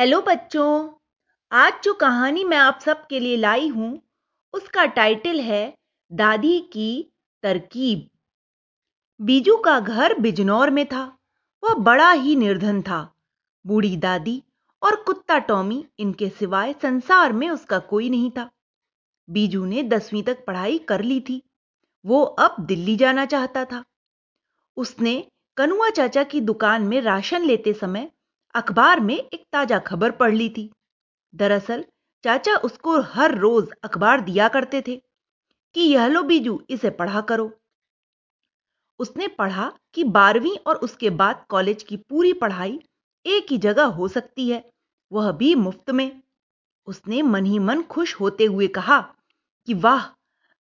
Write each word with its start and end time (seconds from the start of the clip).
Hello 0.00 0.20
बच्चों, 0.20 0.88
आज 1.52 1.72
जो 1.84 1.94
कहानी 1.94 2.44
मैं 2.44 2.56
आप 2.56 2.78
सबके 2.80 3.20
लिए 3.20 3.36
लाई 3.36 3.68
हूँ, 3.68 4.02
उसका 4.54 4.84
टाइटल 4.84 5.40
है 5.40 5.74
दादी 6.12 6.60
की 6.60 7.12
तरकीब। 7.42 8.08
बीजू 9.20 9.56
का 9.56 9.80
घर 9.80 10.18
बिजनौर 10.18 10.70
में 10.70 10.86
था, 10.86 11.18
वह 11.62 11.74
बड़ा 11.74 12.12
ही 12.12 12.36
निर्धन 12.36 12.82
था। 12.82 13.14
बूढ़ी 13.66 13.96
दादी 13.96 14.42
और 14.82 14.96
कुत्ता 14.96 15.38
टॉमी 15.38 15.84
इनके 15.98 16.28
सिवाय 16.28 16.72
संसार 16.72 17.32
में 17.32 17.50
उसका 17.50 17.78
कोई 17.78 18.08
नहीं 18.10 18.30
था। 18.30 18.50
बीजू 19.30 19.64
ने 19.64 19.82
दसवीं 19.82 20.22
तक 20.22 20.44
पढ़ाई 20.44 20.78
कर 20.78 21.02
ली 21.02 21.20
थी, 21.20 21.42
वो 22.04 22.22
अब 22.22 22.56
दिल्ली 22.60 22.96
जाना 22.96 23.26
चाहता 23.26 23.64
था। 23.64 23.84
उसने 24.76 25.26
कनुआ 25.56 25.90
चाचा 25.90 26.24
की 26.24 26.40
दुकान 26.40 26.82
में 26.82 27.00
राशन 27.00 27.44
लेते 27.44 27.72
समय 27.72 28.10
अखबार 28.54 29.00
में 29.00 29.16
एक 29.16 29.44
ताज़ा 29.52 29.78
खबर 29.78 30.10
पढ़ 30.10 30.34
ली 30.34 30.48
थी। 30.48 30.70
दरअसल, 31.34 31.84
चाचा 32.24 32.56
उसको 32.56 33.00
हर 33.00 33.34
रोज 33.34 33.68
अखबार 33.84 34.20
दिया 34.20 34.48
करते 34.48 34.82
थे 34.86 34.96
कि 35.74 35.80
यह 35.80 36.06
लो 36.06 36.22
बीजू, 36.22 36.60
इसे 36.70 36.90
पढ़ा 36.90 37.20
करो। 37.20 37.50
उसने 39.00 39.28
पढ़ा 39.28 39.72
कि 39.94 40.04
बारहवीं 40.04 40.56
और 40.66 40.76
उसके 40.76 41.10
बाद 41.10 41.44
कॉलेज 41.48 41.82
की 41.82 41.96
पूरी 41.96 42.32
पढ़ाई 42.32 42.78
एक 43.26 43.46
ही 43.50 43.58
जगह 43.58 43.84
हो 43.84 44.08
सकती 44.08 44.48
है, 44.48 44.64
वह 45.12 45.32
भी 45.32 45.54
मुफ़्त 45.54 45.90
में। 45.90 46.20
उसने 46.86 47.22
मन 47.22 47.44
ही 47.44 47.58
मन 47.58 47.82
खुश 47.82 48.14
होते 48.20 48.44
हुए 48.44 48.66
कहा 48.66 49.00
कि 49.68 49.74
वाह, 49.74 50.04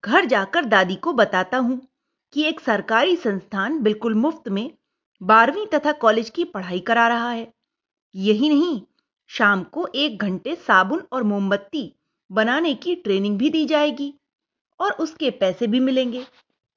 घर 0.04 0.26
जाकर 0.26 0.66
दादी 0.66 0.96
को 0.96 1.14
बताता 1.14 1.58
हूँ 1.58 1.82
कि 2.34 2.44
एक 2.44 2.60
सरकारी 2.60 3.16
संस्थान 3.16 3.82
बिल्कुल 3.82 4.14
मुफ़्त 4.14 4.50
में 4.50 4.72
बारहवीं 5.22 5.66
तथा 5.66 5.92
कॉलेज 5.92 6.30
की 6.30 6.44
पढ़ाई 6.44 6.80
करा 6.80 7.08
रहा 7.08 7.30
है। 7.30 7.57
यही 8.18 8.50
नहीं, 8.50 8.82
शाम 9.30 9.64
को 9.64 9.88
एक 9.96 10.22
घंटे 10.22 10.56
साबुन 10.58 11.02
और 11.12 11.24
मोमबत्ती 11.24 11.92
बनाने 12.30 12.74
की 12.76 12.96
ट्रेनिंग 12.96 13.38
भी 13.38 13.50
दी 13.50 13.66
जाएगी 13.66 14.14
और 14.80 14.92
उसके 15.00 15.30
पैसे 15.34 15.68
भी 15.68 15.80
मिलेंगे 15.80 16.24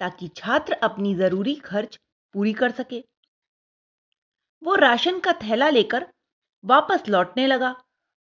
ताकि 0.00 0.28
छात्र 0.36 0.72
अपनी 0.82 1.14
ज़रूरी 1.14 1.54
खर्च 1.54 1.98
पूरी 2.34 2.52
कर 2.52 2.70
सके। 2.70 3.02
वो 4.62 4.74
राशन 4.74 5.18
का 5.18 5.32
थैला 5.42 5.68
लेकर 5.70 6.06
वापस 6.64 7.08
लौटने 7.08 7.46
लगा 7.46 7.74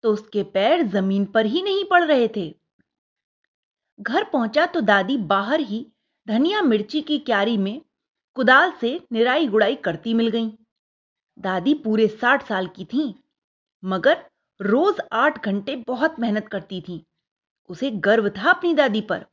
तो 0.04 0.12
उसके 0.12 0.42
पैर 0.54 0.82
ज़मीन 0.88 1.24
पर 1.26 1.46
ही 1.46 1.62
नहीं 1.62 1.84
पड़ 1.84 2.02
रहे 2.04 2.28
थे। 2.36 2.48
घर 3.98 4.24
पहुँचा 4.24 4.66
तो 4.66 4.80
दादी 4.82 5.16
बाहर 5.26 5.60
ही 5.60 5.86
धनिया 6.26 6.62
मिर्ची 6.62 7.00
की 7.02 7.18
क्यारी 7.20 7.56
में 7.58 7.80
कुदाल 8.36 8.72
से 8.80 8.98
निराई 9.12 9.46
गुड़ाई 9.48 9.74
करती 9.76 10.14
मिल 10.14 10.28
गई। 10.28 10.50
दादी 11.38 11.74
पूरे 11.74 12.08
साठ 12.08 12.48
साल 12.48 12.66
की 12.66 12.84
थीं, 12.84 13.14
मगर 13.84 14.24
रोज 14.60 14.94
आठ 15.12 15.44
घंटे 15.44 15.77
बहुत 15.77 16.20
मेहनत 16.20 16.48
करती 16.48 16.80
थीं। 16.80 17.00
उसे 17.68 17.90
गर्व 17.90 18.28
था 18.28 18.50
अपनी 18.50 18.74
दादी 18.74 19.00
पर। 19.00 19.27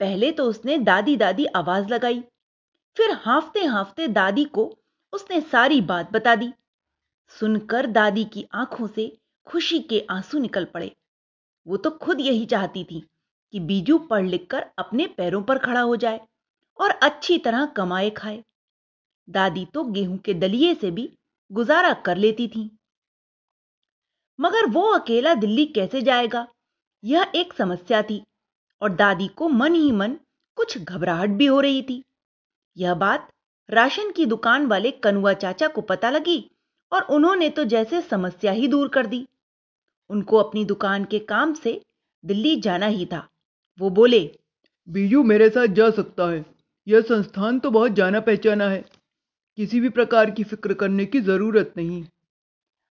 पहले 0.00 0.32
तो 0.32 0.44
उसने 0.44 0.78
दादी 0.78 1.16
दादी 1.16 1.46
आवाज़ 1.46 1.88
लगाई। 1.88 2.24
फिर 2.96 3.10
हाफते 3.10 3.64
हाफते 3.64 4.08
दादी 4.08 4.44
को 4.44 4.78
उसने 5.12 5.40
सारी 5.40 5.80
बात 5.80 6.12
बता 6.12 6.34
दी। 6.34 6.52
सुनकर 7.40 7.86
दादी 7.86 8.24
की 8.24 8.46
आँखों 8.52 8.86
से 8.86 9.18
खुशी 9.46 9.80
के 9.80 10.06
आँसू 10.10 10.38
निकल 10.38 10.64
पड़े। 10.64 10.96
वो 11.66 11.76
तो 11.76 11.90
खुद 11.90 12.20
यही 12.20 12.46
चाहती 12.46 12.84
थी 12.84 13.04
कि 13.52 13.60
बीजू 13.60 13.98
पढ़ 13.98 14.26
लिख 14.26 14.46
कर 14.50 14.66
अपने 14.78 15.06
पैरों 15.06 15.42
पर 15.42 15.58
खड़ा 15.58 15.80
हो 15.80 15.96
जाए 15.96 16.20
और 16.80 16.90
अच्छी 16.90 17.38
तरह 17.38 17.66
कमाए 17.66 18.10
खाए। 18.10 18.44
दादी 19.30 19.64
तो 19.74 19.84
गेहूँ 19.84 20.18
के 20.18 20.34
दलिए 20.34 20.74
से 20.74 20.90
भी 20.90 21.08
गुजारा 21.50 21.92
कर 21.92 22.16
लेती 22.16 22.48
थी। 22.48 22.70
मगर 24.38 24.66
वो 24.66 24.82
अकेला 24.88 25.34
दिल्ली 25.34 25.66
कैसे 25.66 26.02
जाएगा? 26.02 26.46
यह 27.04 27.32
एक 27.34 27.52
समस्या 27.52 28.02
थी 28.02 28.22
और 28.82 28.92
दादी 28.92 29.28
को 29.28 29.48
मन 29.48 29.74
ही 29.74 29.90
मन 29.92 30.16
कुछ 30.58 30.78
घबराहट 30.78 31.30
भी 31.30 31.46
हो 31.46 31.60
रही 31.60 31.82
थी। 31.82 32.02
यह 32.76 32.94
बात 32.94 33.28
राशन 33.68 34.10
की 34.10 34.26
दुकान 34.26 34.66
वाले 34.66 34.90
कनुआ 34.90 35.32
चाचा 35.32 35.68
को 35.68 35.80
पता 35.80 36.10
लगी 36.10 36.50
और 36.92 37.02
उन्होंने 37.02 37.48
तो 37.48 37.64
जैसे 37.64 38.00
समस्या 38.00 38.52
ही 38.52 38.68
दूर 38.68 38.88
कर 38.88 39.06
दी। 39.06 39.26
उनको 40.10 40.36
अपनी 40.36 40.64
दुकान 40.64 41.04
के 41.04 41.18
काम 41.18 41.52
से 41.54 41.80
दिल्ली 42.24 42.54
जाना 42.56 42.86
ही 42.86 43.06
था। 43.06 43.26
वो 43.78 43.90
बोले, 43.90 44.20
बीजू 44.88 45.22
मेरे 45.22 45.48
साथ 45.50 45.66
जा 45.66 45.90
सकता 45.90 46.30
है। 46.30 46.44
यह 46.86 47.00
संस्थान 47.00 47.58
तो 47.58 47.70
बहुत 47.70 47.92
जाना 47.92 48.20
पहचाना 48.20 48.68
है। 48.68 48.84
किसी 49.60 49.80
भी 49.80 49.88
प्रकार 49.88 50.30
की 50.30 50.44
फ़िक्र 50.44 50.74
करने 50.74 51.04
की 51.06 51.20
ज़रूरत 51.20 51.72
नहीं। 51.76 52.04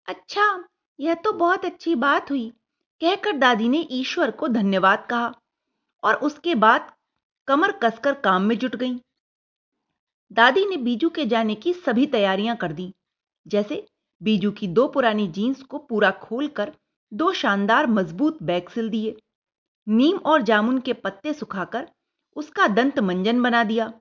अच्छा 0.07 0.63
यह 0.99 1.13
तो 1.13 1.31
बहुत 1.31 1.65
अच्छी 1.65 1.95
बात 1.95 2.31
हुई। 2.31 2.53
कहकर 3.01 3.31
दादी 3.31 3.67
ने 3.69 3.87
ईश्वर 3.91 4.31
को 4.31 4.47
धन्यवाद 4.47 5.05
कहा 5.09 5.33
और 6.03 6.15
उसके 6.15 6.55
बाद 6.55 6.91
कमर 7.47 7.71
कसकर 7.71 8.13
काम 8.13 8.41
में 8.41 8.57
जुट 8.57 8.75
गई। 8.75 8.93
दादी 10.31 10.65
ने 10.65 10.77
बीजू 10.77 11.09
के 11.09 11.25
जाने 11.25 11.55
की 11.55 11.73
सभी 11.73 12.05
तैयारियाँ 12.05 12.55
कर 12.55 12.73
दी। 12.73 12.93
जैसे 13.47 13.85
बीजू 14.21 14.51
की 14.51 14.67
दो 14.67 14.87
पुरानी 14.87 15.27
जीन्स 15.27 15.61
को 15.61 15.77
पूरा 15.77 16.11
खोलकर 16.11 16.71
दो 17.13 17.31
शानदार 17.33 17.87
मज़बूत 17.87 18.41
बैग 18.43 18.69
सिल 18.69 18.89
दिए। 18.89 19.15
नीम 19.87 20.17
और 20.17 20.41
जामुन 20.41 20.79
के 20.79 20.93
पत्ते 20.93 21.33
सुखाकर 21.33 21.87
उसका 22.35 22.67
दंत 22.67 22.99
मंजन 22.99 23.41
बना 23.41 23.63
दिया। 23.63 23.93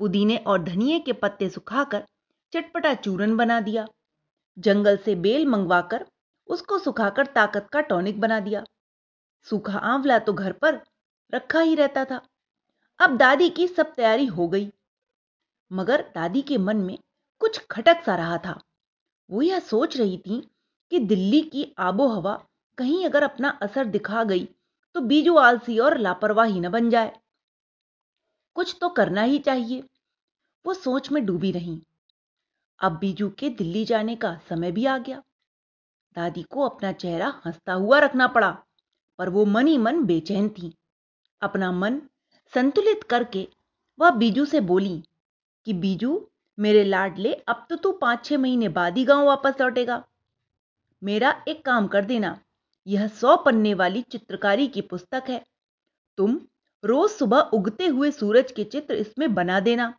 पुदीने 0.00 0.36
और 0.36 0.62
धनिए 0.62 0.98
के 0.98 1.12
पत्ते 1.12 1.48
सुखाकर 1.50 2.04
चटपटा 2.52 2.94
चूरन 2.94 3.36
बना 3.36 3.60
दिया। 3.60 3.86
जंगल 4.56 4.96
से 4.96 5.14
बेल 5.16 5.46
मंगवाकर 5.46 6.06
उसको 6.48 6.78
सुखाकर 6.78 7.26
ताकत 7.26 7.68
का 7.72 7.80
टॉनिक 7.80 8.20
बना 8.20 8.40
दिया। 8.40 8.64
सूखा 9.46 9.78
आंवला 9.78 10.18
तो 10.18 10.32
घर 10.32 10.52
पर 10.52 10.80
रखा 11.32 11.60
ही 11.60 11.74
रहता 11.74 12.04
था। 12.04 12.20
अब 13.00 13.16
दादी 13.16 13.48
की 13.50 13.66
सब 13.68 13.92
तैयारी 13.94 14.26
हो 14.26 14.48
गई। 14.48 14.70
मगर 15.70 16.02
दादी 16.14 16.42
के 16.42 16.58
मन 16.58 16.76
में 16.76 16.98
कुछ 17.40 17.58
खटक 17.70 18.02
सा 18.06 18.16
रहा 18.16 18.38
था। 18.38 18.58
वो 19.30 19.42
यह 19.42 19.58
सोच 19.60 19.96
रही 19.96 20.16
थी 20.18 20.40
कि 20.92 20.98
दिल्ली 20.98 21.40
की 21.42 21.72
आबो 21.78 22.06
हवा 22.08 22.42
कहीं 22.78 23.04
अगर 23.06 23.22
अपना 23.22 23.48
असर 23.62 23.84
दिखा 23.86 24.22
गई 24.24 24.48
तो 24.94 25.00
बीजू 25.00 25.36
आलसी 25.36 25.78
और 25.78 25.96
लापरवाही 25.98 26.60
न 26.60 26.68
बन 26.68 26.90
जाए। 26.90 27.12
कुछ 28.58 28.76
तो 28.80 28.88
करना 28.88 29.22
ही 29.22 29.38
चाहिए। 29.38 29.82
वो 30.66 30.74
सोच 30.74 31.10
में 31.10 31.26
डूबी 31.26 31.52
रही। 31.52 31.82
अब 32.80 32.98
बीजू 32.98 33.30
के 33.30 33.50
दिल्ली 33.50 33.84
जाने 33.84 34.16
का 34.16 34.40
समय 34.48 34.72
भी 34.72 34.86
आ 34.86 34.98
गया। 34.98 35.22
दादी 36.16 36.42
को 36.42 36.60
अपना 36.60 36.92
चेहरा 36.92 37.42
हंसता 37.46 37.72
हुआ 37.72 37.98
रखना 37.98 38.26
पड़ा, 38.26 38.62
पर 39.18 39.28
वो 39.28 39.44
मन 39.44 39.66
ही 39.66 39.78
मन 39.78 40.04
बेचैन 40.04 40.48
थी। 40.48 40.74
अपना 41.42 41.72
मन 41.72 42.02
संतुलित 42.54 43.02
करके 43.02 43.48
वह 43.98 44.10
बीजू 44.10 44.44
से 44.44 44.60
बोली 44.60 45.04
कि, 45.64 45.72
बीजू, 45.72 46.28
मेरे 46.58 46.84
लाडले, 46.84 47.34
अब 47.34 47.66
तो 47.70 47.76
तू 47.76 47.92
पाँच 47.92 48.24
छह 48.24 48.38
महीने 48.38 48.68
बाद 48.68 48.96
ही 48.96 49.04
गाँव 49.04 49.26
वापस 49.26 49.54
लौटेगा। 49.60 50.04
मेरा 51.02 51.44
एक 51.48 51.64
काम 51.64 51.88
कर 51.88 52.04
देना, 52.04 52.40
यह 52.86 53.08
सौ 53.08 53.36
पन्ने 53.36 53.74
वाली 53.74 54.02
चित्रकारी 54.02 54.68
की 54.68 54.80
पुस्तक 54.80 55.24
है। 55.28 55.46
तुम 56.16 56.40
रोज 56.84 57.10
सुबह 57.10 57.50
उगते 57.52 57.86
हुए 57.86 58.10
सूरज 58.10 58.52
के 58.52 58.64
चित्र 58.64 58.94
इसमें 58.96 59.34
बना 59.34 59.58
देना। 59.60 59.92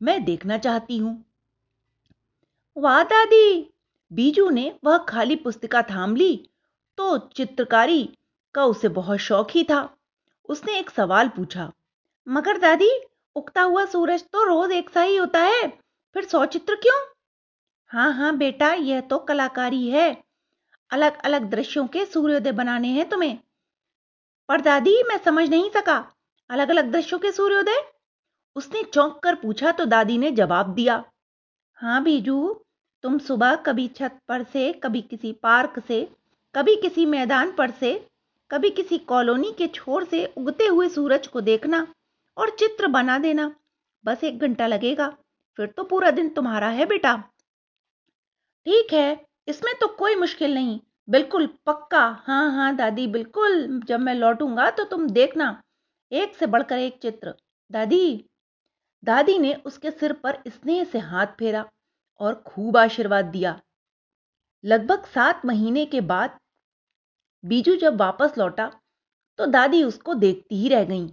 मैं 0.00 0.24
देखना 0.24 0.58
चाहती 0.58 0.98
हूँ। 0.98 1.24
वाह 2.76 3.02
दादी! 3.04 3.70
बीजू 4.10 4.48
ने 4.50 4.72
वह 4.84 4.98
खाली 4.98 5.36
पुस्तिका 5.36 5.82
थाम 5.82 6.16
ली 6.16 6.34
तो 6.98 7.16
चित्रकारी 7.28 8.02
का 8.54 8.64
उसे 8.64 8.88
बहुत 8.90 9.18
शौक 9.18 9.50
ही 9.50 9.64
था। 9.64 9.88
उसने 10.48 10.78
एक 10.78 10.90
सवाल 10.90 11.28
पूछा, 11.28 11.70
मगर 12.26 12.58
दादी, 12.58 12.90
उगता 13.36 13.62
हुआ 13.62 13.84
सूरज 13.84 14.22
तो 14.22 14.44
रोज 14.44 14.72
एक 14.72 14.90
सा 14.90 15.02
ही 15.02 15.16
होता 15.16 15.40
है, 15.40 15.66
फिर 16.16 16.24
सौ 16.24 16.44
चित्र 16.46 16.74
क्यों? 16.76 17.00
हाँ 17.90 18.12
हाँ 18.12 18.36
बेटा, 18.36 18.72
यह 18.72 19.00
तो 19.00 19.18
कलाकारी 19.20 19.88
है। 19.88 20.16
अलग 20.90 21.20
अलग 21.22 21.50
दृश्यों 21.50 21.86
के 21.86 22.04
सूर्योदय 22.06 22.52
बनाने 22.52 22.88
हैं 22.88 23.08
तुम्हें। 23.08 23.38
पर 24.48 24.60
दादी, 24.60 25.02
मैं 25.02 25.18
समझ 25.18 25.48
नहीं 25.50 25.70
सका 25.70 25.98
अलग 26.50 26.68
अलग 26.68 26.90
दृश्यों 26.92 27.18
के 27.18 27.32
सूर्योदय? 27.32 27.82
उसने 28.56 28.82
चौंक 28.84 29.18
कर 29.22 29.34
पूछा 29.34 29.72
तो 29.72 29.84
दादी 29.86 30.18
ने 30.18 30.30
जवाब 30.32 30.74
दिया 30.74 31.02
हाँ 31.78 32.02
बीजू, 32.02 32.54
तुम 33.04 33.18
सुबह 33.18 33.54
कभी 33.56 33.86
छत 33.88 34.18
पर 34.28 34.42
से, 34.42 34.72
कभी 34.72 35.00
किसी 35.02 35.32
पार्क 35.32 35.78
से, 35.88 36.02
कभी 36.54 36.76
किसी 36.76 37.06
मैदान 37.06 37.52
पर 37.52 37.70
से, 37.70 37.92
कभी 38.50 38.70
किसी 38.70 38.98
कॉलोनी 38.98 39.52
के 39.58 39.66
छोर 39.66 40.04
से 40.04 40.24
उगते 40.36 40.66
हुए 40.66 40.88
सूरज 40.88 41.26
को 41.26 41.40
देखना 41.40 41.86
और 42.36 42.50
चित्र 42.50 42.86
बना 42.88 43.18
देना। 43.18 43.50
बस 44.04 44.24
एक 44.24 44.38
घंटा 44.38 44.66
लगेगा, 44.66 45.08
फिर 45.58 45.66
तो 45.66 45.84
पूरा 45.84 46.10
दिन 46.10 46.28
तुम्हारा 46.28 46.68
है 46.68 46.86
बेटा। 46.86 47.16
ठीक 48.66 48.92
है, 48.92 49.26
इसमें 49.48 49.74
तो 49.80 49.86
कोई 49.88 50.14
मुश्किल 50.14 50.54
नहीं। 50.54 50.78
बिल्कुल 51.08 51.46
पक्का। 51.66 52.04
हाँ 52.26 52.50
हाँ 52.52 52.74
दादी, 52.76 53.06
बिल्कुल। 53.06 53.80
जब 53.86 54.00
मैं 54.00 54.14
लौटूँगा 54.14 54.70
तो 54.70 54.84
तुम 54.84 55.08
देखना। 55.10 55.62
एक 56.14 56.34
से 56.36 56.46
बढ़कर 56.46 56.78
एक 56.78 56.98
चित्र। 57.02 57.34
दादी 57.70 58.24
दादी 59.02 59.38
ने 59.38 59.54
उसके 59.66 59.90
सिर 59.90 60.12
पर 60.12 60.38
स्नेह 60.48 60.84
से 60.84 60.98
हाथ 60.98 61.26
फेरा 61.38 61.64
और 62.20 62.34
खूब 62.46 62.76
आशीर्वाद 62.76 63.24
दिया। 63.24 63.60
लगभग 64.64 65.04
सात 65.04 65.44
महीने 65.46 65.84
के 65.86 66.00
बाद 66.00 66.38
बीजू 67.44 67.74
जब 67.76 67.96
वापस 67.96 68.38
लौटा 68.38 68.70
तो 69.38 69.46
दादी 69.46 69.82
उसको 69.84 70.14
देखती 70.14 70.56
ही 70.56 70.68
रह 70.68 70.84
गईं। 70.84 71.08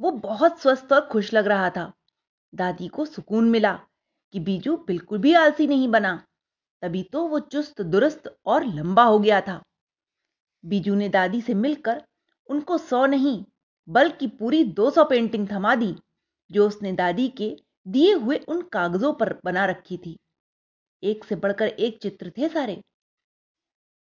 वो 0.00 0.10
बहुत 0.10 0.60
स्वस्थ 0.60 0.92
और 0.92 1.06
खुश 1.06 1.32
लग 1.32 1.46
रहा 1.46 1.70
था। 1.70 1.92
दादी 2.52 2.88
को 2.88 3.04
सुकून 3.04 3.50
मिला 3.50 3.72
कि 4.34 4.40
बीजू 4.40 4.76
बिल्कुल 4.76 5.18
भी 5.18 5.34
आलसी 5.34 5.66
नहीं 5.66 5.88
बना। 5.88 6.16
तभी 6.82 7.02
तो 7.02 7.26
वो 7.28 7.38
चुस्त, 7.40 7.82
दुरुस्त 7.82 8.36
और 8.46 8.64
लंबा 8.64 9.04
हो 9.04 9.18
गया 9.18 9.40
था। 9.40 9.60
बीजू 10.64 10.94
ने 10.94 11.08
दादी 11.08 11.40
से 11.40 11.54
मिलकर 11.54 12.02
उनको 12.48 12.78
सौ 12.78 13.06
नहीं 13.06 13.44
बल्कि 13.88 14.26
पूरी 14.28 14.62
दो 14.64 14.90
सौ 14.90 15.04
पेंटिंग 15.04 15.48
थमा 15.50 15.74
दी, 15.74 15.94
जो 16.50 16.66
उसने 16.66 16.92
दादी 16.92 17.28
के 17.28 17.56
दिए 17.88 18.12
हुए 18.12 18.36
उन 18.38 18.62
कागजों 18.62 19.12
पर 19.12 19.32
बना 19.44 19.64
रखी 19.64 19.96
थी। 19.96 20.18
एक 21.02 21.24
से 21.24 21.34
बढ़कर 21.34 21.68
एक 21.68 21.98
चित्र 22.02 22.32
थे 22.38 22.48
सारे। 22.48 22.82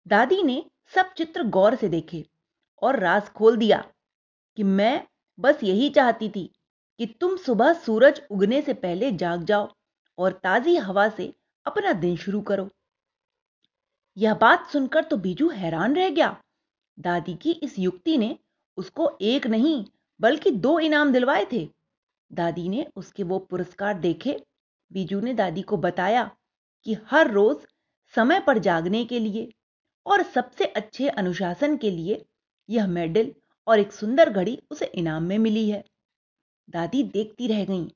दादी 0.07 0.41
ने 0.43 0.63
सब 0.95 1.13
चित्र 1.13 1.43
गौर 1.43 1.75
से 1.75 1.89
देखे 1.89 2.25
और 2.81 2.99
राज 2.99 3.29
खोल 3.29 3.57
दिया 3.57 3.85
कि 4.57 4.63
मैं 4.63 5.07
बस 5.39 5.63
यही 5.63 5.89
चाहती 5.89 6.29
थी 6.29 6.49
कि 6.99 7.05
तुम 7.21 7.35
सुबह 7.37 7.73
सूरज 7.73 8.21
उगने 8.31 8.61
से 8.61 8.73
पहले 8.73 9.11
जाग 9.11 9.43
जाओ 9.43 9.67
और 10.17 10.31
ताजी 10.33 10.75
हवा 10.75 11.07
से 11.09 11.33
अपना 11.65 11.93
दिन 11.93 12.15
शुरू 12.17 12.41
करो। 12.41 12.69
यह 14.17 14.33
बात 14.33 14.67
सुनकर 14.67 15.03
तो 15.03 15.17
बीजू 15.17 15.49
हैरान 15.49 15.95
रह 15.95 16.09
गया। 16.09 16.35
दादी 16.97 17.33
की 17.33 17.51
इस 17.51 17.79
युक्ति 17.79 18.17
ने 18.17 18.37
उसको 18.77 19.17
एक 19.21 19.47
नहीं, 19.47 19.85
बल्कि 20.21 20.51
दो 20.51 20.79
इनाम 20.79 21.11
दिलवाए 21.13 21.45
थे। 21.53 21.69
दादी 22.31 22.69
ने 22.69 22.85
उसके 22.95 23.23
वो 23.23 23.39
पुरस्कार 23.39 23.93
देखे। 23.99 24.43
बीजू 24.93 25.19
ने 25.19 25.33
दादी 25.33 25.61
को 25.61 25.77
बताया 25.77 26.31
कि 26.83 26.97
हर 27.11 27.31
रोज 27.31 27.57
समय 28.15 28.39
पर 28.39 28.57
जागने 28.57 29.05
के 29.05 29.19
लिए 29.19 29.53
और 30.05 30.23
सबसे 30.23 30.65
अच्छे 30.65 31.09
अनुशासन 31.09 31.77
के 31.77 31.91
लिए 31.91 32.25
यह 32.69 32.87
मेडल 32.87 33.33
और 33.67 33.79
एक 33.79 33.91
सुंदर 33.91 34.29
घड़ी 34.29 34.61
उसे 34.71 34.85
इनाम 34.85 35.23
में 35.23 35.37
मिली 35.37 35.69
है। 35.69 35.83
दादी 36.69 37.03
देखती 37.03 37.47
रह 37.47 37.65
गईं। 37.65 37.87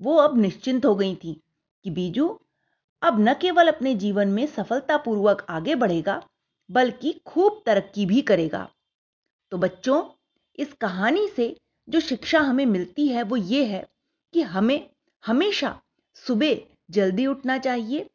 वो 0.00 0.16
अब 0.16 0.38
निश्चिंत 0.38 0.86
हो 0.86 0.94
गई 0.94 1.16
थी 1.16 1.42
कि 1.84 1.90
बीजू 1.90 2.40
अब 3.02 3.20
न 3.20 3.34
केवल 3.34 3.68
अपने 3.68 3.94
जीवन 3.94 4.28
में 4.28 4.46
सफलतापूर्वक 4.46 5.46
आगे 5.48 5.74
बढ़ेगा, 5.74 6.22
बल्कि 6.70 7.12
खूब 7.26 7.62
तरक्की 7.66 8.06
भी 8.06 8.22
करेगा। 8.22 8.68
तो 9.52 9.58
बच्चों, 9.58 10.02
इस 10.58 10.72
कहानी 10.72 11.28
से 11.28 11.56
जो 11.88 12.00
शिक्षा 12.00 12.40
हमें 12.40 12.66
मिलती 12.66 13.08
है 13.08 13.22
वो 13.22 13.36
ये 13.36 13.64
है 13.64 13.86
कि 14.34 14.42
हमें 14.42 14.90
हमेशा 15.24 15.80
सुबह 16.16 16.56
जल्दी 16.90 17.26
उठना 17.26 17.58
चाहिए 17.58 18.08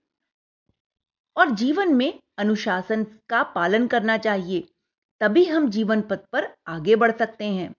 और 1.37 1.49
जीवन 1.51 1.93
में 1.93 2.19
अनुशासन 2.37 3.03
का 3.29 3.41
पालन 3.43 3.87
करना 3.87 4.17
चाहिए, 4.17 4.67
तभी 5.21 5.45
हम 5.45 5.69
जीवन 5.69 6.01
पथ 6.01 6.25
पर 6.31 6.47
आगे 6.67 6.95
बढ़ 6.95 7.11
सकते 7.11 7.45
हैं। 7.45 7.73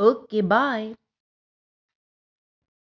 Okay, 0.00 0.42
bye. 0.42 0.94